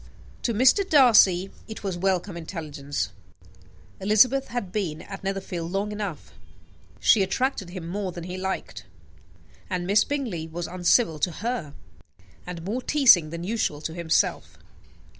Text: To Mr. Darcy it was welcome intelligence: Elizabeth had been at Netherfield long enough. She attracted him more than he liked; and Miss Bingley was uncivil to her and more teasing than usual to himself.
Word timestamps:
To 0.41 0.53
Mr. 0.55 0.83
Darcy 0.89 1.51
it 1.67 1.83
was 1.83 1.95
welcome 1.95 2.35
intelligence: 2.35 3.09
Elizabeth 3.99 4.47
had 4.47 4.71
been 4.71 5.03
at 5.03 5.23
Netherfield 5.23 5.71
long 5.71 5.91
enough. 5.91 6.33
She 6.99 7.21
attracted 7.21 7.69
him 7.69 7.87
more 7.87 8.11
than 8.11 8.23
he 8.23 8.35
liked; 8.35 8.85
and 9.69 9.85
Miss 9.85 10.03
Bingley 10.03 10.47
was 10.47 10.65
uncivil 10.65 11.19
to 11.19 11.31
her 11.45 11.75
and 12.47 12.63
more 12.65 12.81
teasing 12.81 13.29
than 13.29 13.43
usual 13.43 13.79
to 13.81 13.93
himself. 13.93 14.57